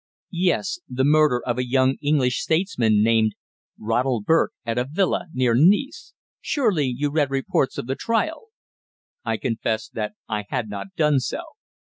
"Yes 0.33 0.79
the 0.89 1.03
murder 1.03 1.43
of 1.45 1.59
a 1.59 1.67
young 1.69 1.97
English 2.01 2.41
statesman 2.41 3.03
named 3.03 3.35
Ronald 3.77 4.25
Burke 4.25 4.53
at 4.65 4.79
a 4.79 4.87
villa 4.91 5.27
near 5.31 5.53
Nice. 5.55 6.15
Surely 6.39 6.87
you 6.87 7.11
read 7.11 7.29
reports 7.29 7.77
of 7.77 7.85
the 7.85 7.93
trial?" 7.93 8.47
I 9.23 9.37
confessed 9.37 9.93
that 9.93 10.13
I 10.27 10.45
had 10.49 10.69
not 10.69 10.95
done 10.95 11.19
so. 11.19 11.41